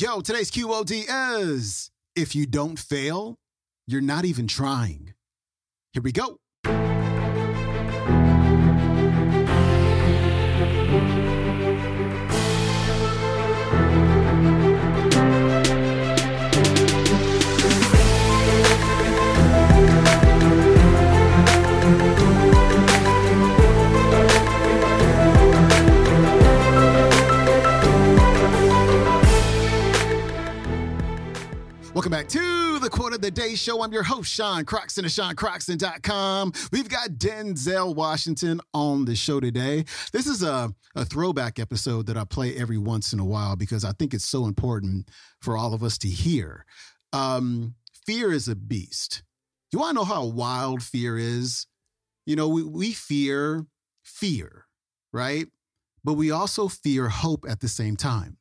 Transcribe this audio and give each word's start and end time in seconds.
Yo, 0.00 0.22
today's 0.22 0.50
QOD 0.50 1.04
is 1.42 1.90
if 2.16 2.34
you 2.34 2.46
don't 2.46 2.78
fail, 2.78 3.36
you're 3.86 4.00
not 4.00 4.24
even 4.24 4.46
trying. 4.46 5.12
Here 5.92 6.02
we 6.02 6.10
go. 6.10 6.39
Day 33.30 33.54
Show. 33.54 33.82
I'm 33.82 33.92
your 33.92 34.02
host, 34.02 34.32
Sean 34.32 34.64
Croxton 34.64 35.04
of 35.04 35.10
SeanCroxton.com. 35.10 36.52
We've 36.72 36.88
got 36.88 37.10
Denzel 37.10 37.94
Washington 37.94 38.60
on 38.74 39.04
the 39.04 39.14
show 39.14 39.40
today. 39.40 39.84
This 40.12 40.26
is 40.26 40.42
a, 40.42 40.74
a 40.96 41.04
throwback 41.04 41.58
episode 41.58 42.06
that 42.06 42.16
I 42.16 42.24
play 42.24 42.56
every 42.56 42.78
once 42.78 43.12
in 43.12 43.20
a 43.20 43.24
while 43.24 43.56
because 43.56 43.84
I 43.84 43.92
think 43.92 44.14
it's 44.14 44.24
so 44.24 44.46
important 44.46 45.08
for 45.40 45.56
all 45.56 45.74
of 45.74 45.82
us 45.82 45.96
to 45.98 46.08
hear. 46.08 46.64
Um, 47.12 47.74
fear 48.06 48.32
is 48.32 48.48
a 48.48 48.56
beast. 48.56 49.22
You 49.72 49.78
want 49.78 49.90
to 49.90 49.94
know 49.96 50.04
how 50.04 50.24
wild 50.24 50.82
fear 50.82 51.16
is? 51.16 51.66
You 52.26 52.36
know, 52.36 52.48
we, 52.48 52.62
we 52.62 52.92
fear 52.92 53.66
fear, 54.02 54.66
right? 55.12 55.46
But 56.02 56.14
we 56.14 56.30
also 56.30 56.68
fear 56.68 57.08
hope 57.08 57.44
at 57.48 57.60
the 57.60 57.68
same 57.68 57.96
time. 57.96 58.38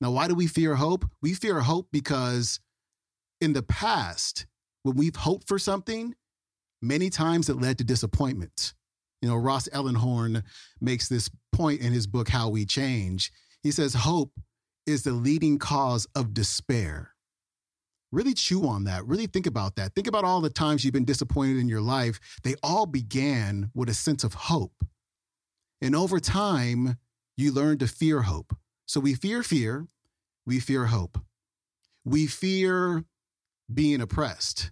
Now, 0.00 0.12
why 0.12 0.28
do 0.28 0.34
we 0.34 0.46
fear 0.46 0.76
hope? 0.76 1.04
We 1.20 1.34
fear 1.34 1.60
hope 1.60 1.88
because 1.92 2.60
in 3.40 3.52
the 3.52 3.62
past, 3.62 4.46
when 4.82 4.96
we've 4.96 5.16
hoped 5.16 5.48
for 5.48 5.58
something, 5.58 6.14
many 6.82 7.10
times 7.10 7.48
it 7.48 7.60
led 7.60 7.78
to 7.78 7.84
disappointment. 7.84 8.74
You 9.22 9.28
know, 9.28 9.36
Ross 9.36 9.68
Ellenhorn 9.68 10.42
makes 10.80 11.08
this 11.08 11.30
point 11.52 11.80
in 11.80 11.92
his 11.92 12.06
book, 12.06 12.28
How 12.28 12.48
We 12.48 12.64
Change. 12.64 13.32
He 13.62 13.70
says, 13.70 13.94
Hope 13.94 14.32
is 14.86 15.02
the 15.02 15.12
leading 15.12 15.58
cause 15.58 16.06
of 16.14 16.32
despair. 16.32 17.14
Really 18.12 18.34
chew 18.34 18.66
on 18.66 18.84
that. 18.84 19.06
Really 19.06 19.26
think 19.26 19.46
about 19.46 19.76
that. 19.76 19.94
Think 19.94 20.06
about 20.06 20.24
all 20.24 20.40
the 20.40 20.50
times 20.50 20.84
you've 20.84 20.94
been 20.94 21.04
disappointed 21.04 21.58
in 21.58 21.68
your 21.68 21.80
life. 21.80 22.18
They 22.42 22.54
all 22.62 22.86
began 22.86 23.70
with 23.74 23.88
a 23.88 23.94
sense 23.94 24.24
of 24.24 24.34
hope. 24.34 24.84
And 25.80 25.94
over 25.94 26.18
time, 26.18 26.96
you 27.36 27.52
learn 27.52 27.78
to 27.78 27.86
fear 27.86 28.22
hope. 28.22 28.56
So 28.86 29.00
we 29.00 29.14
fear 29.14 29.42
fear, 29.42 29.86
we 30.44 30.58
fear 30.58 30.86
hope. 30.86 31.18
We 32.04 32.26
fear 32.26 33.04
being 33.72 34.00
oppressed. 34.00 34.70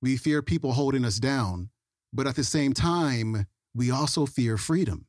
We 0.00 0.16
fear 0.16 0.42
people 0.42 0.72
holding 0.72 1.04
us 1.04 1.18
down. 1.18 1.70
But 2.12 2.26
at 2.26 2.36
the 2.36 2.44
same 2.44 2.72
time, 2.72 3.46
we 3.74 3.90
also 3.90 4.26
fear 4.26 4.58
freedom. 4.58 5.06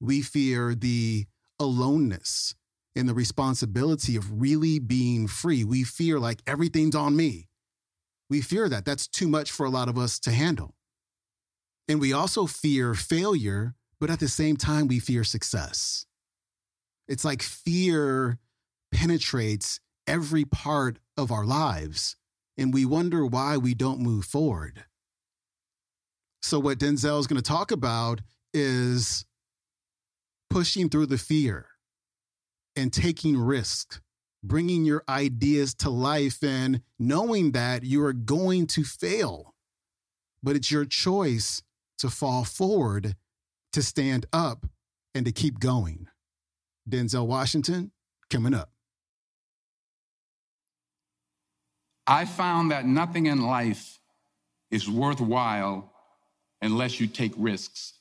We 0.00 0.22
fear 0.22 0.74
the 0.74 1.26
aloneness 1.60 2.54
and 2.96 3.08
the 3.08 3.14
responsibility 3.14 4.16
of 4.16 4.40
really 4.40 4.78
being 4.78 5.26
free. 5.28 5.64
We 5.64 5.84
fear 5.84 6.18
like 6.18 6.42
everything's 6.46 6.96
on 6.96 7.16
me. 7.16 7.48
We 8.28 8.40
fear 8.40 8.68
that. 8.68 8.84
That's 8.84 9.06
too 9.06 9.28
much 9.28 9.50
for 9.50 9.66
a 9.66 9.70
lot 9.70 9.88
of 9.88 9.98
us 9.98 10.18
to 10.20 10.32
handle. 10.32 10.74
And 11.88 12.00
we 12.00 12.12
also 12.12 12.46
fear 12.46 12.94
failure, 12.94 13.74
but 14.00 14.10
at 14.10 14.20
the 14.20 14.28
same 14.28 14.56
time, 14.56 14.88
we 14.88 14.98
fear 14.98 15.22
success. 15.22 16.06
It's 17.06 17.24
like 17.24 17.42
fear 17.42 18.38
penetrates 18.92 19.80
every 20.06 20.44
part 20.44 20.98
of 21.16 21.30
our 21.30 21.44
lives, 21.44 22.16
and 22.56 22.72
we 22.72 22.84
wonder 22.84 23.24
why 23.26 23.56
we 23.56 23.74
don't 23.74 24.00
move 24.00 24.24
forward. 24.24 24.84
So, 26.42 26.58
what 26.58 26.78
Denzel 26.78 27.18
is 27.20 27.26
going 27.26 27.40
to 27.40 27.42
talk 27.42 27.70
about 27.70 28.20
is 28.52 29.24
pushing 30.50 30.88
through 30.88 31.06
the 31.06 31.18
fear 31.18 31.66
and 32.76 32.92
taking 32.92 33.38
risk, 33.38 34.00
bringing 34.42 34.84
your 34.84 35.02
ideas 35.08 35.74
to 35.74 35.90
life, 35.90 36.42
and 36.42 36.82
knowing 36.98 37.52
that 37.52 37.82
you 37.82 38.04
are 38.04 38.12
going 38.12 38.66
to 38.68 38.84
fail. 38.84 39.54
But 40.42 40.56
it's 40.56 40.70
your 40.70 40.84
choice 40.84 41.62
to 41.98 42.10
fall 42.10 42.44
forward, 42.44 43.16
to 43.72 43.82
stand 43.82 44.26
up, 44.32 44.66
and 45.14 45.24
to 45.24 45.32
keep 45.32 45.58
going. 45.58 46.08
Denzel 46.88 47.26
Washington 47.26 47.92
coming 48.28 48.52
up. 48.52 48.73
I 52.06 52.24
found 52.24 52.70
that 52.70 52.86
nothing 52.86 53.26
in 53.26 53.42
life 53.42 53.98
is 54.70 54.88
worthwhile 54.88 55.92
unless 56.60 57.00
you 57.00 57.06
take 57.06 57.32
risks. 57.36 57.94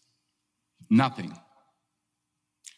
Nothing. 0.90 1.38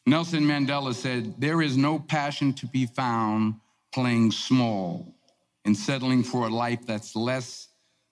Nelson 0.05 0.43
Mandela 0.43 0.93
said, 0.93 1.39
There 1.39 1.61
is 1.61 1.77
no 1.77 1.97
passion 1.97 2.53
to 2.53 2.67
be 2.67 2.85
found 2.85 3.55
playing 3.93 4.31
small 4.31 5.15
and 5.63 5.75
settling 5.75 6.23
for 6.23 6.45
a 6.45 6.49
life 6.49 6.85
that's 6.85 7.15
less 7.15 7.69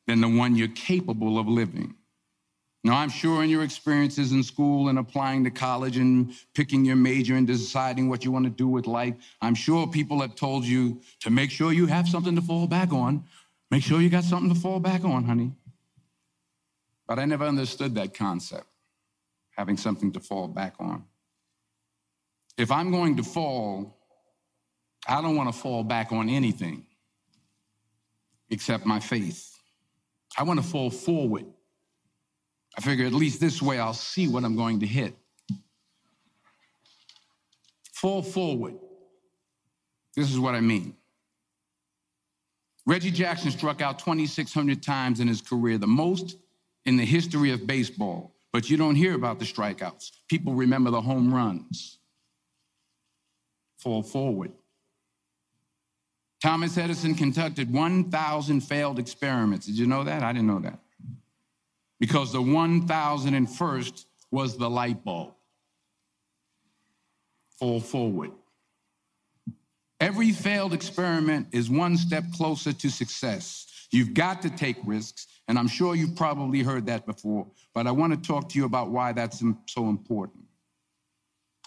than 0.08 0.22
the 0.22 0.28
one 0.28 0.56
you're 0.56 0.68
capable 0.70 1.38
of 1.38 1.48
living. 1.48 1.96
Now, 2.86 2.98
I'm 2.98 3.10
sure 3.10 3.44
in 3.44 3.50
your 3.50 3.64
experiences 3.64 4.34
in 4.34 4.44
school 4.44 4.90
and 4.90 5.00
applying 5.00 5.46
to 5.46 5.52
college 5.52 5.96
and 5.96 6.34
picking 6.54 6.84
your 6.84 6.98
major 6.98 7.36
and 7.36 7.48
deciding 7.48 8.10
what 8.10 8.26
you 8.26 8.32
want 8.32 8.44
to 8.44 8.50
do 8.50 8.68
with 8.68 8.88
life, 8.88 9.16
I'm 9.42 9.56
sure 9.56 9.88
people 9.88 10.20
have 10.20 10.36
told 10.36 10.66
you 10.66 11.00
to 11.22 11.30
make 11.30 11.50
sure 11.50 11.72
you 11.72 11.86
have 11.86 12.10
something 12.10 12.36
to 12.36 12.42
fall 12.42 12.68
back 12.68 12.92
on. 12.92 13.24
Make 13.72 13.84
sure 13.84 14.02
you 14.02 14.10
got 14.10 14.26
something 14.26 14.54
to 14.54 14.60
fall 14.60 14.82
back 14.82 15.06
on, 15.06 15.24
honey. 15.24 15.54
But 17.08 17.20
I 17.20 17.26
never 17.26 17.46
understood 17.46 17.96
that 17.96 18.14
concept, 18.14 18.68
having 19.56 19.78
something 19.78 20.12
to 20.12 20.20
fall 20.20 20.50
back 20.50 20.76
on. 20.80 21.06
If 22.58 22.70
I'm 22.70 22.92
going 22.92 23.16
to 23.16 23.24
fall, 23.24 23.98
I 25.08 25.22
don't 25.22 25.38
want 25.38 25.54
to 25.54 25.58
fall 25.58 25.84
back 25.84 26.12
on 26.12 26.28
anything 26.30 26.86
except 28.50 28.86
my 28.86 29.00
faith. 29.00 29.58
I 30.38 30.44
want 30.44 30.62
to 30.62 30.66
fall 30.66 30.90
forward 30.90 31.46
I 32.78 32.82
figure 32.82 33.06
at 33.06 33.14
least 33.14 33.40
this 33.40 33.62
way 33.62 33.80
I'll 33.80 33.94
see 33.94 34.28
what 34.28 34.44
I'm 34.44 34.56
going 34.56 34.80
to 34.80 34.88
hit. 34.88 35.16
Fall 37.94 38.22
forward. 38.22 38.76
This 40.16 40.32
is 40.32 40.40
what 40.40 40.56
I 40.56 40.62
mean. 40.62 40.96
Reggie 42.86 43.12
Jackson 43.12 43.52
struck 43.52 43.82
out 43.82 44.00
2,600 44.00 44.84
times 44.84 45.20
in 45.20 45.28
his 45.28 45.42
career, 45.42 45.78
the 45.78 45.88
most 45.88 46.38
in 46.86 46.98
the 46.98 47.06
history 47.06 47.52
of 47.52 47.66
baseball. 47.66 48.36
But 48.52 48.70
you 48.70 48.78
don't 48.78 48.96
hear 48.96 49.16
about 49.16 49.40
the 49.40 49.46
strikeouts. 49.46 50.12
People 50.28 50.54
remember 50.54 50.92
the 50.92 51.02
home 51.02 51.34
runs. 51.34 51.98
Fall 53.78 54.04
forward. 54.04 54.52
Thomas 56.42 56.78
Edison 56.78 57.16
conducted 57.16 57.72
1,000 57.72 58.62
failed 58.62 59.00
experiments. 59.00 59.66
Did 59.66 59.78
you 59.78 59.88
know 59.88 60.04
that? 60.04 60.24
I 60.24 60.34
didn't 60.34 60.48
know 60.48 60.60
that 60.60 60.80
because 62.04 62.34
the 62.34 62.42
1001st 62.42 64.06
was 64.30 64.58
the 64.58 64.70
light 64.70 65.06
bulb. 65.06 65.36
Fall 67.58 67.80
forward. 67.80 68.32
Every 70.02 70.34
failed 70.34 70.74
experiment 70.74 71.48
is 71.54 71.70
one 71.70 71.96
step 71.96 72.26
closer 72.36 72.74
to 72.74 72.90
success. 72.90 73.88
You've 73.90 74.14
got 74.14 74.42
to 74.42 74.50
take 74.50 74.76
risks, 74.86 75.28
and 75.48 75.58
I'm 75.58 75.70
sure 75.70 75.96
you've 75.96 76.18
probably 76.18 76.62
heard 76.62 76.88
that 76.88 77.06
before, 77.06 77.48
but 77.74 77.88
I 77.88 77.92
want 77.92 78.12
to 78.12 78.20
talk 78.20 78.50
to 78.50 78.60
you 78.60 78.66
about 78.66 78.90
why 78.90 79.14
that's 79.14 79.42
so 79.68 79.88
important. 79.88 80.44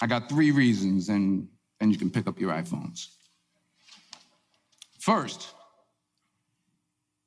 I 0.03 0.07
got 0.07 0.29
three 0.29 0.51
reasons, 0.51 1.09
and 1.09 1.49
then 1.81 1.91
you 1.91 1.97
can 1.97 2.11
pick 2.11 2.27
up 2.27 2.39
your 2.39 2.53
iPhones. 2.53 3.07
First, 4.99 5.55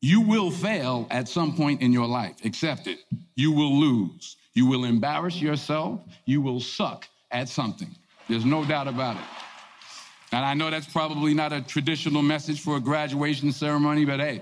you 0.02 0.22
will 0.22 0.50
fail 0.50 1.08
at 1.12 1.28
some 1.28 1.56
point 1.56 1.82
in 1.82 1.92
your 1.92 2.08
life. 2.08 2.36
Accept 2.46 2.88
it. 2.88 3.00
You 3.36 3.52
will 3.52 3.78
lose. 3.78 4.38
You 4.54 4.66
will 4.66 4.86
embarrass 4.86 5.42
yourself. 5.42 6.02
You 6.26 6.42
will 6.42 6.60
suck 6.60 7.08
at 7.32 7.50
something. 7.50 7.90
There's 8.28 8.46
no 8.46 8.64
doubt 8.64 8.88
about 8.88 9.18
it. 9.18 9.24
And 10.32 10.46
I 10.46 10.54
know 10.54 10.70
that's 10.70 10.88
probably 10.88 11.34
not 11.34 11.52
a 11.52 11.62
traditional 11.62 12.22
message 12.22 12.62
for 12.62 12.78
a 12.78 12.80
graduation 12.80 13.52
ceremony, 13.52 14.06
but 14.06 14.20
hey, 14.20 14.42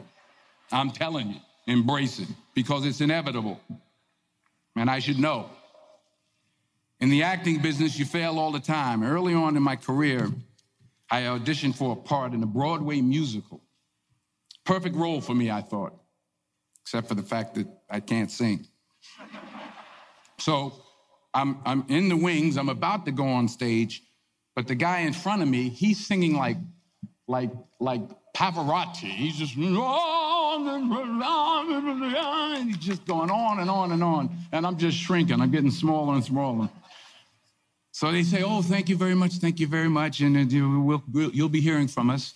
I'm 0.72 0.92
telling 0.92 1.30
you, 1.30 1.40
embrace 1.66 2.20
it 2.20 2.28
because 2.54 2.86
it's 2.86 3.02
inevitable. 3.02 3.60
And 4.76 4.90
I 4.90 5.00
should 5.00 5.18
know. 5.18 5.50
In 7.00 7.10
the 7.10 7.24
acting 7.24 7.62
business, 7.62 7.98
you 7.98 8.06
fail 8.06 8.38
all 8.38 8.52
the 8.52 8.60
time. 8.60 9.04
Early 9.04 9.34
on 9.34 9.56
in 9.56 9.64
my 9.64 9.76
career, 9.76 10.30
I 11.10 11.22
auditioned 11.22 11.76
for 11.76 11.94
a 11.94 11.96
part 11.96 12.34
in 12.34 12.44
a 12.44 12.48
Broadway 12.48 13.02
musical. 13.02 13.62
Perfect 14.68 14.96
role 14.96 15.22
for 15.22 15.34
me, 15.34 15.50
I 15.50 15.62
thought, 15.62 15.94
except 16.84 17.08
for 17.08 17.16
the 17.16 17.24
fact 17.24 17.56
that 17.56 17.68
I 17.90 18.00
can't 18.00 18.30
sing. 18.30 18.68
So 20.38 20.74
I'm, 21.34 21.58
I'm 21.66 21.86
in 21.90 22.10
the 22.10 22.18
wings, 22.18 22.58
I'm 22.58 22.70
about 22.70 23.06
to 23.06 23.12
go 23.12 23.26
on 23.26 23.48
stage, 23.48 24.04
but 24.56 24.68
the 24.68 24.76
guy 24.76 25.00
in 25.00 25.14
front 25.14 25.42
of 25.42 25.48
me, 25.48 25.70
he's 25.70 26.06
singing 26.06 26.36
like 26.36 26.58
like, 27.28 27.52
like 27.80 28.02
Pavarotti. 28.36 29.10
He's 29.10 29.38
just, 29.38 29.54
he's 29.54 29.68
just 32.78 33.06
going 33.06 33.30
on 33.30 33.60
and 33.60 33.70
on 33.70 33.92
and 33.92 34.04
on. 34.04 34.36
And 34.52 34.66
I'm 34.66 34.78
just 34.78 34.98
shrinking. 34.98 35.42
I'm 35.42 35.52
getting 35.52 35.72
smaller 35.72 36.14
and 36.14 36.24
smaller. 36.24 36.70
So 37.92 38.12
they 38.12 38.24
say, 38.24 38.44
oh, 38.44 38.62
thank 38.62 38.90
you 38.90 38.96
very 38.96 39.16
much, 39.16 39.34
thank 39.34 39.60
you 39.60 39.68
very 39.68 39.90
much, 39.90 40.22
and 40.22 40.38
uh, 40.38 40.46
will, 40.60 41.04
we'll, 41.12 41.32
you'll 41.32 41.50
be 41.50 41.62
hearing 41.62 41.88
from 41.88 42.12
us. 42.12 42.34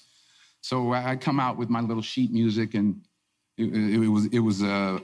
So 0.61 0.93
I 0.93 1.15
come 1.15 1.39
out 1.39 1.57
with 1.57 1.69
my 1.69 1.81
little 1.81 2.03
sheet 2.03 2.31
music, 2.31 2.75
and 2.75 3.01
it, 3.57 3.65
it 3.65 4.07
was, 4.07 4.25
it 4.27 4.39
was 4.39 4.63
uh, 4.63 4.99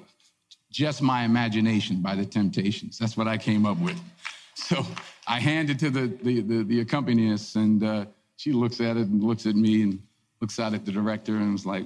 just 0.71 1.01
my 1.01 1.23
imagination 1.23 2.01
by 2.01 2.15
the 2.15 2.25
Temptations. 2.25 2.97
That's 2.97 3.17
what 3.17 3.27
I 3.27 3.37
came 3.37 3.65
up 3.65 3.77
with. 3.79 3.99
So 4.59 4.83
I 5.27 5.39
hand 5.39 5.69
it 5.69 5.77
to 5.79 5.91
the, 5.91 6.07
the, 6.23 6.41
the, 6.41 6.63
the 6.63 6.79
accompanist, 6.79 7.55
and 7.55 7.83
uh, 7.83 8.05
she 8.37 8.51
looks 8.51 8.81
at 8.81 8.97
it 8.97 9.07
and 9.07 9.23
looks 9.23 9.45
at 9.45 9.55
me 9.55 9.83
and 9.83 10.01
looks 10.41 10.59
out 10.59 10.73
at 10.73 10.83
the 10.83 10.91
director 10.91 11.35
and 11.35 11.53
was 11.53 11.65
like, 11.65 11.85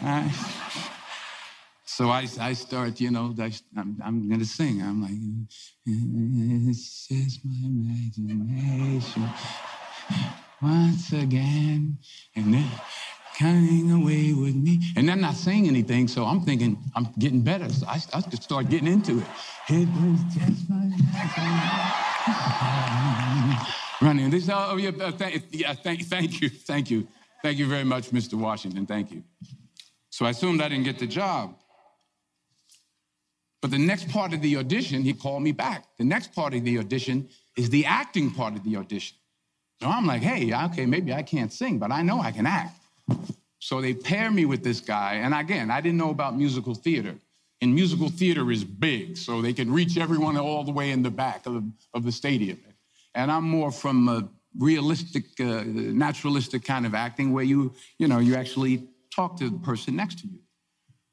So 1.84 2.08
I, 2.08 2.26
I 2.40 2.54
start, 2.54 3.00
you 3.02 3.10
know, 3.10 3.34
I, 3.38 3.52
am 3.76 4.00
I'm 4.02 4.26
going 4.26 4.40
to 4.40 4.46
sing. 4.46 4.80
I'm 4.80 5.02
like, 5.02 5.12
it's 5.84 7.06
just 7.06 7.44
my 7.44 7.66
imagination 7.66 9.28
once 10.62 11.12
again. 11.12 11.98
And 12.36 12.54
then 12.54 12.70
coming 13.38 13.90
away 13.90 14.32
with 14.32 14.54
me. 14.54 14.80
And 14.96 15.10
I'm 15.10 15.20
not 15.20 15.34
saying 15.34 15.66
anything, 15.66 16.08
so 16.08 16.24
I'm 16.24 16.42
thinking 16.42 16.78
I'm 16.94 17.08
getting 17.18 17.40
better. 17.42 17.68
So 17.68 17.86
I, 17.86 18.00
I 18.14 18.20
just 18.20 18.44
start 18.44 18.68
getting 18.68 18.88
into 18.88 19.18
it. 19.18 19.26
It 19.68 19.88
was 19.88 20.20
just 20.34 20.70
my 20.70 20.90
running. 24.00 24.30
This, 24.30 24.48
oh, 24.52 24.76
yeah, 24.76 24.90
uh, 25.00 25.12
th- 25.12 25.42
yeah 25.50 25.74
thank, 25.74 26.02
thank 26.06 26.40
you, 26.40 26.48
thank 26.48 26.90
you. 26.90 27.06
Thank 27.42 27.58
you 27.58 27.66
very 27.66 27.84
much, 27.84 28.10
Mr. 28.10 28.34
Washington. 28.34 28.86
Thank 28.86 29.10
you. 29.10 29.24
So 30.10 30.26
I 30.26 30.30
assumed 30.30 30.62
I 30.62 30.68
didn't 30.68 30.84
get 30.84 30.98
the 30.98 31.06
job. 31.06 31.56
But 33.60 33.70
the 33.70 33.78
next 33.78 34.08
part 34.08 34.32
of 34.34 34.42
the 34.42 34.56
audition, 34.56 35.02
he 35.02 35.12
called 35.12 35.42
me 35.42 35.52
back. 35.52 35.86
The 35.98 36.04
next 36.04 36.34
part 36.34 36.52
of 36.54 36.64
the 36.64 36.78
audition 36.78 37.28
is 37.56 37.70
the 37.70 37.86
acting 37.86 38.30
part 38.30 38.54
of 38.54 38.64
the 38.64 38.76
audition. 38.76 39.16
So 39.82 39.88
I'm 39.88 40.06
like, 40.06 40.22
hey, 40.22 40.54
okay, 40.66 40.86
maybe 40.86 41.12
I 41.12 41.22
can't 41.22 41.52
sing, 41.52 41.80
but 41.80 41.90
I 41.90 42.02
know 42.02 42.20
I 42.20 42.30
can 42.30 42.46
act. 42.46 42.78
So 43.58 43.80
they 43.80 43.94
pair 43.94 44.30
me 44.30 44.44
with 44.44 44.62
this 44.62 44.78
guy. 44.78 45.14
And 45.14 45.34
again, 45.34 45.72
I 45.72 45.80
didn't 45.80 45.98
know 45.98 46.10
about 46.10 46.38
musical 46.38 46.72
theater. 46.72 47.16
And 47.60 47.74
musical 47.74 48.08
theater 48.08 48.52
is 48.52 48.62
big, 48.62 49.16
so 49.16 49.42
they 49.42 49.52
can 49.52 49.72
reach 49.72 49.98
everyone 49.98 50.36
all 50.36 50.62
the 50.62 50.70
way 50.70 50.92
in 50.92 51.02
the 51.02 51.10
back 51.10 51.46
of 51.46 51.54
the, 51.54 51.72
of 51.94 52.04
the 52.04 52.12
stadium. 52.12 52.60
And 53.16 53.28
I'm 53.32 53.42
more 53.42 53.72
from 53.72 54.08
a 54.08 54.28
realistic, 54.56 55.24
uh, 55.40 55.64
naturalistic 55.66 56.64
kind 56.64 56.86
of 56.86 56.94
acting 56.94 57.32
where 57.32 57.44
you, 57.44 57.74
you 57.98 58.06
know, 58.06 58.20
you 58.20 58.36
actually 58.36 58.86
talk 59.12 59.36
to 59.38 59.50
the 59.50 59.58
person 59.58 59.96
next 59.96 60.20
to 60.20 60.28
you. 60.28 60.38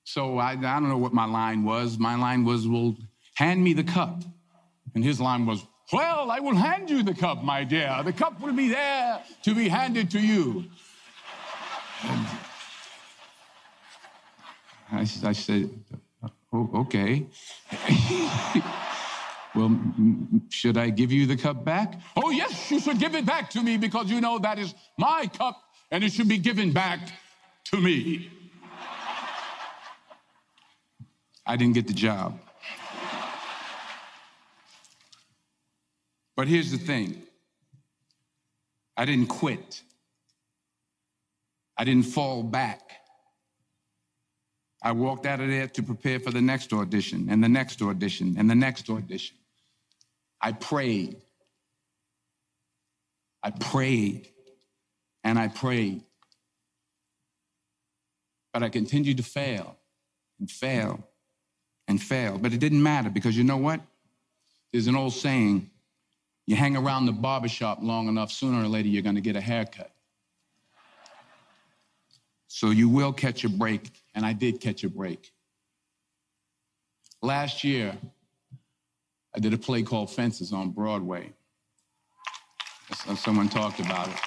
So 0.04 0.38
I, 0.38 0.52
I 0.52 0.56
don't 0.56 0.90
know 0.90 0.98
what 0.98 1.14
my 1.14 1.26
line 1.26 1.64
was. 1.64 1.98
My 1.98 2.16
line 2.16 2.46
was, 2.46 2.68
well, 2.68 2.96
hand 3.34 3.64
me 3.64 3.74
the 3.74 3.84
cup. 3.84 4.24
And 4.94 5.04
his 5.04 5.20
line 5.20 5.48
was, 5.48 5.66
well, 5.92 6.32
I 6.32 6.40
will 6.40 6.56
hand 6.56 6.90
you 6.90 7.04
the 7.04 7.14
cup, 7.14 7.44
my 7.44 7.64
dear. 7.64 8.02
The 8.04 8.14
cup 8.14 8.40
will 8.42 8.54
be 8.54 8.70
there 8.70 9.22
to 9.44 9.56
be 9.56 9.68
handed 9.68 10.12
to 10.12 10.20
you. 10.20 10.66
I, 14.92 15.02
I, 15.24 15.34
said, 15.34 15.70
oh, 16.54 16.70
okay. 16.76 17.28
well, 19.56 19.80
should 20.50 20.78
I 20.78 20.90
give 20.90 21.12
you 21.12 21.26
the 21.26 21.38
cup 21.38 21.64
back? 21.64 22.00
Oh, 22.16 22.32
yes, 22.32 22.72
you 22.72 22.80
should 22.80 23.00
give 23.00 23.16
it 23.16 23.26
back 23.26 23.50
to 23.52 23.62
me 23.62 23.78
because 23.78 24.10
you 24.10 24.22
know 24.22 24.40
that 24.40 24.58
is 24.58 24.74
my 24.98 25.28
cup 25.28 25.62
and 25.92 26.04
it 26.04 26.12
should 26.12 26.28
be 26.28 26.38
given 26.38 26.72
back 26.72 27.00
to 27.66 27.78
me. 27.78 28.32
I 31.46 31.56
didn't 31.56 31.74
get 31.74 31.88
the 31.88 31.94
job. 31.94 32.40
But 36.40 36.48
here's 36.48 36.72
the 36.72 36.78
thing 36.78 37.22
I 38.96 39.04
didn't 39.04 39.28
quit. 39.28 39.82
I 41.78 41.84
didn't 41.84 42.06
fall 42.06 42.44
back. 42.44 42.94
I 44.82 44.94
walked 44.94 45.26
out 45.26 45.42
of 45.42 45.50
there 45.50 45.68
to 45.68 45.84
prepare 45.84 46.18
for 46.18 46.32
the 46.32 46.42
next 46.42 46.72
audition 46.72 47.28
and 47.30 47.44
the 47.44 47.50
next 47.50 47.82
audition 47.82 48.36
and 48.38 48.50
the 48.50 48.56
next 48.56 48.90
audition. 48.90 49.36
I 50.40 50.54
prayed. 50.54 51.18
I 53.44 53.52
prayed 53.52 54.30
and 55.26 55.38
I 55.38 55.50
prayed. 55.50 56.04
But 58.54 58.64
I 58.64 58.70
continued 58.70 59.18
to 59.18 59.24
fail 59.24 59.76
and 60.40 60.50
fail 60.50 61.06
and 61.90 62.02
fail. 62.02 62.38
But 62.38 62.54
it 62.54 62.62
didn't 62.62 62.82
matter 62.82 63.10
because 63.10 63.38
you 63.38 63.44
know 63.44 63.58
what? 63.58 63.82
There's 64.72 64.88
an 64.88 64.96
old 64.96 65.12
saying 65.12 65.70
you 66.50 66.56
hang 66.56 66.76
around 66.76 67.06
the 67.06 67.12
barbershop 67.12 67.78
long 67.80 68.08
enough, 68.08 68.32
sooner 68.32 68.64
or 68.64 68.68
later 68.68 68.88
you're 68.88 69.04
going 69.04 69.14
to 69.14 69.22
get 69.22 69.36
a 69.36 69.42
haircut. 69.42 69.92
So 72.48 72.72
you 72.72 72.90
will 72.90 73.14
catch 73.14 73.44
a 73.44 73.50
break, 73.50 73.92
and 74.16 74.26
I 74.26 74.34
did 74.34 74.60
catch 74.60 74.84
a 74.84 74.90
break. 74.90 75.32
Last 77.22 77.64
year, 77.64 77.96
I 79.36 79.40
did 79.40 79.54
a 79.54 79.60
play 79.60 79.84
called 79.84 80.10
Fences 80.10 80.52
on 80.52 80.72
Broadway. 80.72 81.32
Uh, 83.08 83.14
someone 83.14 83.48
talked 83.48 83.80
about 83.80 84.08
it. 84.08 84.18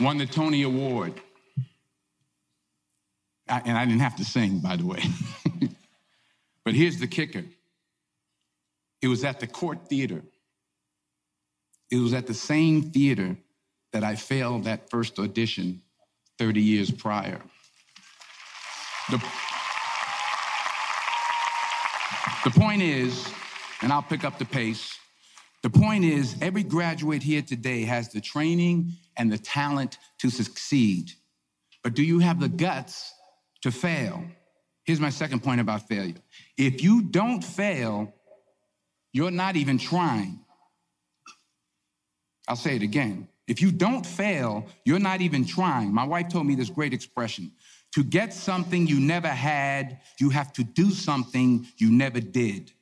Won 0.00 0.18
the 0.18 0.26
Tony 0.26 0.64
Award. 0.64 1.14
I, 3.48 3.62
and 3.64 3.78
I 3.78 3.84
didn't 3.84 4.00
have 4.00 4.16
to 4.16 4.24
sing, 4.24 4.58
by 4.58 4.74
the 4.74 4.84
way. 4.84 5.04
but 6.64 6.74
here's 6.74 6.98
the 6.98 7.06
kicker 7.06 7.44
it 9.00 9.06
was 9.06 9.22
at 9.22 9.38
the 9.38 9.46
Cort 9.46 9.86
Theater. 9.86 10.24
It 11.90 11.96
was 11.96 12.14
at 12.14 12.26
the 12.26 12.34
same 12.34 12.90
theater 12.90 13.36
that 13.92 14.04
I 14.04 14.16
failed 14.16 14.64
that 14.64 14.90
first 14.90 15.18
audition 15.18 15.82
30 16.38 16.60
years 16.60 16.90
prior. 16.90 17.40
The, 19.10 19.18
the 22.44 22.50
point 22.50 22.82
is, 22.82 23.28
and 23.82 23.92
I'll 23.92 24.02
pick 24.02 24.24
up 24.24 24.38
the 24.38 24.44
pace. 24.44 24.98
The 25.62 25.70
point 25.70 26.04
is, 26.04 26.36
every 26.40 26.62
graduate 26.62 27.22
here 27.22 27.42
today 27.42 27.84
has 27.84 28.10
the 28.10 28.20
training 28.20 28.92
and 29.16 29.30
the 29.30 29.38
talent 29.38 29.98
to 30.18 30.30
succeed. 30.30 31.12
But 31.82 31.94
do 31.94 32.02
you 32.02 32.18
have 32.18 32.40
the 32.40 32.48
guts 32.48 33.12
to 33.62 33.70
fail? 33.70 34.24
Here's 34.84 35.00
my 35.00 35.10
second 35.10 35.42
point 35.42 35.60
about 35.60 35.86
failure. 35.86 36.14
If 36.58 36.82
you 36.82 37.02
don't 37.02 37.42
fail, 37.42 38.12
you're 39.12 39.30
not 39.30 39.56
even 39.56 39.78
trying. 39.78 40.43
I'll 42.48 42.56
say 42.56 42.76
it 42.76 42.82
again. 42.82 43.28
If 43.46 43.60
you 43.60 43.70
don't 43.70 44.04
fail, 44.06 44.66
you're 44.84 44.98
not 44.98 45.20
even 45.20 45.44
trying. 45.44 45.92
My 45.92 46.04
wife 46.04 46.28
told 46.28 46.46
me 46.46 46.54
this 46.54 46.70
great 46.70 46.94
expression 46.94 47.52
to 47.94 48.02
get 48.02 48.34
something 48.34 48.88
you 48.88 48.98
never 48.98 49.28
had, 49.28 50.00
you 50.18 50.28
have 50.30 50.52
to 50.54 50.64
do 50.64 50.90
something 50.90 51.64
you 51.76 51.92
never 51.92 52.18
did. 52.20 52.72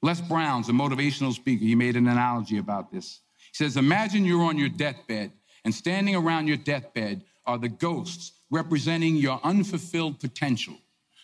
Les 0.00 0.20
Brown's 0.20 0.70
a 0.70 0.72
motivational 0.72 1.34
speaker. 1.34 1.64
He 1.64 1.74
made 1.74 1.94
an 1.96 2.08
analogy 2.08 2.56
about 2.56 2.90
this. 2.90 3.20
He 3.38 3.64
says, 3.64 3.76
Imagine 3.76 4.24
you're 4.24 4.44
on 4.44 4.56
your 4.56 4.70
deathbed, 4.70 5.30
and 5.64 5.74
standing 5.74 6.16
around 6.16 6.46
your 6.46 6.56
deathbed 6.56 7.22
are 7.44 7.58
the 7.58 7.68
ghosts 7.68 8.32
representing 8.50 9.16
your 9.16 9.40
unfulfilled 9.44 10.20
potential, 10.20 10.74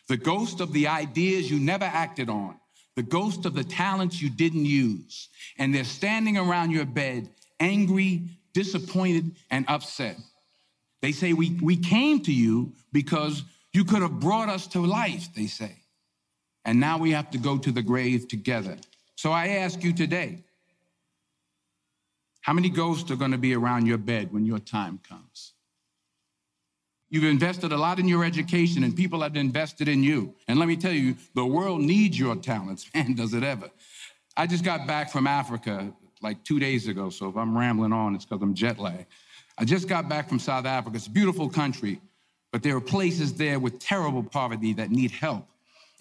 the 0.08 0.16
ghost 0.18 0.60
of 0.60 0.72
the 0.72 0.86
ideas 0.86 1.50
you 1.50 1.58
never 1.58 1.86
acted 1.86 2.28
on, 2.28 2.56
the 2.96 3.02
ghost 3.02 3.46
of 3.46 3.54
the 3.54 3.64
talents 3.64 4.20
you 4.20 4.28
didn't 4.28 4.66
use. 4.66 5.28
And 5.58 5.74
they're 5.74 5.84
standing 5.84 6.36
around 6.36 6.70
your 6.70 6.84
bed, 6.84 7.30
angry, 7.60 8.22
disappointed, 8.52 9.36
and 9.50 9.64
upset. 9.68 10.16
They 11.02 11.12
say, 11.12 11.32
we, 11.32 11.58
we 11.62 11.76
came 11.76 12.20
to 12.24 12.32
you 12.32 12.72
because 12.92 13.44
you 13.72 13.84
could 13.84 14.02
have 14.02 14.20
brought 14.20 14.48
us 14.48 14.66
to 14.68 14.84
life, 14.84 15.28
they 15.34 15.46
say. 15.46 15.76
And 16.64 16.80
now 16.80 16.98
we 16.98 17.12
have 17.12 17.30
to 17.30 17.38
go 17.38 17.56
to 17.58 17.70
the 17.72 17.82
grave 17.82 18.28
together. 18.28 18.76
So 19.16 19.32
I 19.32 19.48
ask 19.48 19.82
you 19.82 19.92
today 19.92 20.44
how 22.42 22.52
many 22.52 22.70
ghosts 22.70 23.10
are 23.10 23.16
going 23.16 23.32
to 23.32 23.38
be 23.38 23.54
around 23.54 23.86
your 23.86 23.98
bed 23.98 24.32
when 24.32 24.44
your 24.44 24.58
time 24.58 24.98
comes? 25.06 25.52
You've 27.10 27.24
invested 27.24 27.72
a 27.72 27.76
lot 27.76 27.98
in 27.98 28.06
your 28.06 28.24
education, 28.24 28.84
and 28.84 28.96
people 28.96 29.20
have 29.22 29.36
invested 29.36 29.88
in 29.88 30.02
you. 30.04 30.34
And 30.46 30.60
let 30.60 30.68
me 30.68 30.76
tell 30.76 30.92
you, 30.92 31.16
the 31.34 31.44
world 31.44 31.80
needs 31.80 32.18
your 32.18 32.36
talents. 32.36 32.88
Man, 32.94 33.14
does 33.14 33.34
it 33.34 33.42
ever. 33.42 33.68
I 34.36 34.46
just 34.46 34.64
got 34.64 34.86
back 34.86 35.10
from 35.10 35.26
Africa 35.26 35.92
like 36.22 36.42
two 36.44 36.58
days 36.58 36.88
ago, 36.88 37.10
so 37.10 37.28
if 37.28 37.36
I'm 37.36 37.56
rambling 37.56 37.92
on, 37.92 38.14
it's 38.14 38.24
because 38.24 38.42
I'm 38.42 38.54
jet 38.54 38.78
lagged. 38.78 39.06
I 39.58 39.64
just 39.64 39.88
got 39.88 40.08
back 40.08 40.28
from 40.28 40.38
South 40.38 40.66
Africa. 40.66 40.96
It's 40.96 41.06
a 41.06 41.10
beautiful 41.10 41.48
country, 41.48 42.00
but 42.52 42.62
there 42.62 42.76
are 42.76 42.80
places 42.80 43.34
there 43.34 43.58
with 43.58 43.78
terrible 43.78 44.22
poverty 44.22 44.72
that 44.74 44.90
need 44.90 45.10
help. 45.10 45.46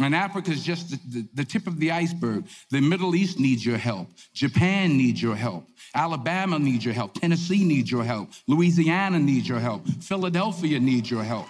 And 0.01 0.15
Africa 0.15 0.51
is 0.51 0.63
just 0.63 0.91
the, 0.91 0.99
the, 1.09 1.27
the, 1.33 1.43
tip 1.43 1.67
of 1.67 1.77
the 1.77 1.91
iceberg. 1.91 2.45
The 2.71 2.79
Middle 2.79 3.15
East 3.15 3.37
needs 3.37 3.65
your 3.65 3.77
help. 3.77 4.07
Japan 4.33 4.95
needs 4.95 5.21
your 5.21 5.35
help. 5.35 5.67
Alabama 5.93 6.57
needs 6.57 6.85
your 6.85 6.93
help. 6.93 7.15
Tennessee 7.15 7.65
needs 7.65 7.91
your 7.91 8.05
help. 8.05 8.29
Louisiana 8.47 9.19
needs 9.19 9.49
your 9.49 9.59
help. 9.59 9.85
Philadelphia 10.01 10.79
needs 10.79 11.11
your 11.11 11.23
help. 11.23 11.47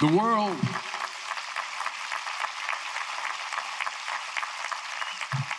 The 0.00 0.16
world. 0.16 0.56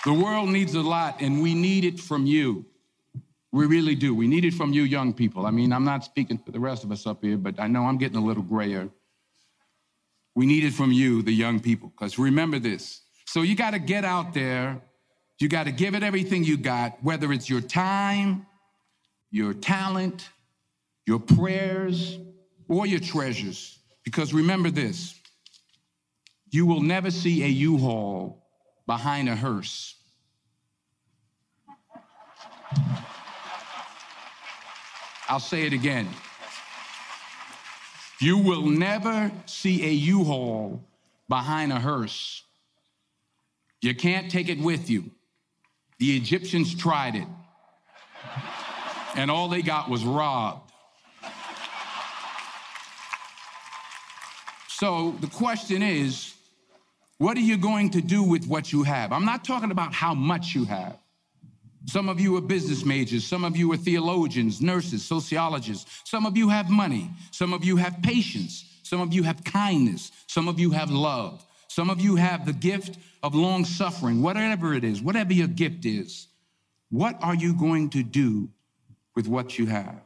The 0.10 0.16
world 0.16 0.50
needs 0.50 0.74
a 0.74 0.82
lot, 0.82 1.22
and 1.22 1.40
we 1.40 1.54
need 1.54 1.86
it 1.86 2.00
from 2.00 2.26
you. 2.26 2.66
We 3.52 3.68
really 3.68 3.94
do. 3.94 4.16
We 4.16 4.26
need 4.26 4.44
it 4.44 4.56
from 4.56 4.74
you, 4.74 4.82
young 4.82 5.14
people. 5.14 5.46
I 5.46 5.52
mean, 5.52 5.72
I'm 5.72 5.86
not 5.86 6.04
speaking 6.04 6.40
for 6.40 6.52
the 6.52 6.60
rest 6.60 6.84
of 6.84 6.92
us 6.92 7.06
up 7.06 7.24
here, 7.24 7.38
but 7.38 7.60
I 7.60 7.68
know 7.68 7.84
I'm 7.84 8.00
getting 8.00 8.18
a 8.18 8.26
little 8.26 8.42
grayer. 8.42 8.90
We 10.34 10.48
need 10.48 10.64
it 10.64 10.74
from 10.74 10.92
you, 10.92 11.22
the 11.22 11.32
young 11.32 11.60
people, 11.60 11.90
because 11.90 12.18
remember 12.18 12.58
this. 12.58 13.02
So 13.26 13.44
you 13.44 13.56
got 13.56 13.74
to 13.74 13.78
get 13.78 14.04
out 14.04 14.34
there. 14.34 14.82
You 15.38 15.48
got 15.48 15.66
to 15.66 15.72
give 15.72 15.94
it 15.94 16.02
everything 16.02 16.44
you 16.44 16.58
got, 16.58 16.98
whether 17.04 17.32
it's 17.32 17.48
your 17.48 17.62
time, 17.62 18.48
your 19.30 19.54
talent, 19.54 20.28
your 21.06 21.20
prayers, 21.20 22.18
or 22.68 22.88
your 22.88 23.00
treasures. 23.00 23.78
Because 24.04 24.34
remember 24.34 24.72
this 24.72 25.14
you 26.50 26.66
will 26.66 26.82
never 26.82 27.12
see 27.12 27.44
a 27.44 27.48
U 27.48 27.78
Haul 27.78 28.44
behind 28.88 29.30
a 29.30 29.36
hearse. 29.36 29.98
I'll 35.28 35.40
say 35.40 35.66
it 35.66 35.74
again. 35.74 36.08
You 38.20 38.38
will 38.38 38.66
never 38.66 39.32
see 39.46 39.86
a 39.86 39.92
U 39.92 40.24
Haul 40.24 40.84
behind 41.30 41.72
a 41.72 41.80
hearse. 41.80 42.44
You 43.82 43.96
can't 43.96 44.30
take 44.30 44.50
it 44.50 44.60
with 44.60 44.90
you. 44.90 45.12
The 46.00 46.18
Egyptians 46.18 46.76
tried 46.76 47.16
it, 47.16 47.28
and 49.16 49.30
all 49.30 49.48
they 49.48 49.62
got 49.62 49.90
was 49.90 50.04
robbed. 50.04 50.72
So 54.68 55.12
the 55.20 55.28
question 55.28 55.84
is 55.84 56.34
what 57.18 57.36
are 57.36 57.42
you 57.42 57.58
going 57.58 57.90
to 57.92 58.02
do 58.02 58.24
with 58.24 58.48
what 58.48 58.72
you 58.72 58.84
have? 58.84 59.12
I'm 59.12 59.26
not 59.26 59.44
talking 59.44 59.72
about 59.72 59.94
how 59.94 60.14
much 60.14 60.56
you 60.56 60.64
have. 60.66 60.98
Some 61.86 62.10
of 62.10 62.20
you 62.20 62.36
are 62.38 62.42
business 62.42 62.84
majors. 62.86 63.26
Some 63.26 63.44
of 63.44 63.56
you 63.56 63.72
are 63.72 63.78
theologians, 63.78 64.62
nurses, 64.62 65.04
sociologists. 65.04 66.02
Some 66.06 66.26
of 66.26 66.38
you 66.38 66.50
have 66.50 66.70
money. 66.70 67.10
Some 67.32 67.54
of 67.54 67.64
you 67.64 67.78
have 67.78 68.02
patience. 68.02 68.66
Some 68.84 69.02
of 69.02 69.14
you 69.14 69.24
have 69.24 69.44
kindness. 69.44 70.12
Some 70.28 70.48
of 70.48 70.60
you 70.60 70.72
have 70.72 70.92
love. 70.92 71.46
Some 71.68 71.90
of 71.90 72.02
you 72.02 72.16
have 72.16 72.46
the 72.46 72.54
gift 72.54 72.98
of 73.24 73.36
long 73.36 73.64
suffering, 73.64 74.22
whatever 74.22 74.74
it 74.74 74.84
is, 74.84 75.02
whatever 75.02 75.34
your 75.34 75.48
gift 75.48 75.86
is. 75.86 76.28
What 76.90 77.18
are 77.22 77.36
you 77.36 77.54
going 77.54 77.92
to 77.92 78.04
do 78.04 78.50
with 79.16 79.28
what 79.28 79.58
you 79.58 79.68
have? 79.68 80.02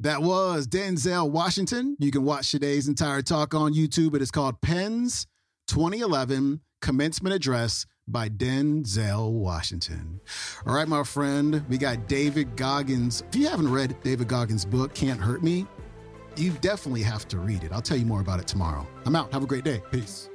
That 0.00 0.22
was 0.22 0.68
Denzel 0.68 1.28
Washington. 1.28 1.96
You 1.98 2.12
can 2.12 2.22
watch 2.22 2.52
today's 2.52 2.86
entire 2.86 3.20
talk 3.20 3.52
on 3.52 3.74
YouTube. 3.74 4.14
It 4.14 4.22
is 4.22 4.30
called 4.30 4.60
Penn's 4.60 5.26
2011 5.66 6.60
Commencement 6.80 7.34
Address 7.34 7.86
by 8.06 8.28
Denzel 8.28 9.32
Washington. 9.32 10.20
All 10.66 10.74
right, 10.74 10.88
my 10.88 11.02
friend, 11.04 11.64
we 11.68 11.76
got 11.76 12.08
David 12.08 12.56
Goggins. 12.56 13.22
If 13.28 13.36
you 13.36 13.48
haven't 13.48 13.70
read 13.70 13.96
David 14.02 14.28
Goggins' 14.28 14.64
book, 14.64 14.94
Can't 14.94 15.20
Hurt 15.20 15.42
Me, 15.42 15.66
you 16.36 16.52
definitely 16.60 17.02
have 17.02 17.26
to 17.28 17.38
read 17.38 17.64
it. 17.64 17.72
I'll 17.72 17.82
tell 17.82 17.98
you 17.98 18.06
more 18.06 18.20
about 18.20 18.40
it 18.40 18.46
tomorrow. 18.46 18.86
I'm 19.04 19.16
out. 19.16 19.32
Have 19.32 19.42
a 19.42 19.46
great 19.46 19.64
day. 19.64 19.82
Peace. 19.90 20.30